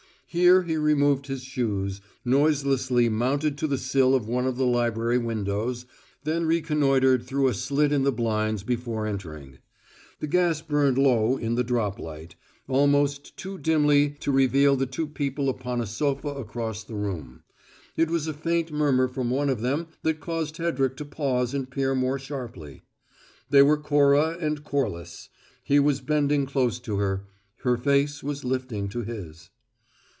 [0.33, 5.17] Here he removed his shoes, noiselessly mounted to the sill of one of the library
[5.17, 5.85] windows,
[6.23, 9.57] then reconnoitred through a slit in the blinds before entering.
[10.21, 12.35] The gas burned low in the "drop light"
[12.69, 17.43] almost too dimly to reveal the two people upon a sofa across the room.
[17.97, 21.69] It was a faint murmur from one of them that caused Hedrick to pause and
[21.69, 22.83] peer more sharply.
[23.49, 25.27] They were Cora and Corliss;
[25.61, 27.25] he was bending close to her;
[27.63, 29.49] her face was lifting to his.